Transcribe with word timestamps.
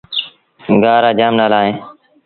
گآه 0.81 0.99
رآ 1.03 1.11
جآم 1.17 1.33
نآلآ 1.39 1.59
اهيݩ۔ 1.61 1.77